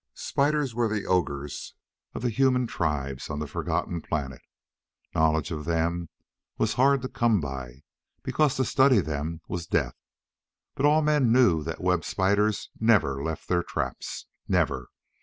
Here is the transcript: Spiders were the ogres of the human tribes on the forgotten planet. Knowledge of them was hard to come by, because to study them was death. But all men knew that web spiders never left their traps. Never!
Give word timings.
Spiders 0.15 0.73
were 0.73 0.87
the 0.87 1.05
ogres 1.05 1.75
of 2.15 2.23
the 2.23 2.31
human 2.31 2.65
tribes 2.65 3.29
on 3.29 3.37
the 3.37 3.45
forgotten 3.45 4.01
planet. 4.01 4.41
Knowledge 5.13 5.51
of 5.51 5.65
them 5.65 6.09
was 6.57 6.73
hard 6.73 7.03
to 7.03 7.07
come 7.07 7.39
by, 7.39 7.83
because 8.23 8.55
to 8.55 8.65
study 8.65 8.99
them 8.99 9.41
was 9.47 9.67
death. 9.67 9.93
But 10.73 10.87
all 10.87 11.03
men 11.03 11.31
knew 11.31 11.63
that 11.65 11.81
web 11.83 12.03
spiders 12.03 12.71
never 12.79 13.23
left 13.23 13.47
their 13.47 13.61
traps. 13.61 14.25
Never! 14.47 14.89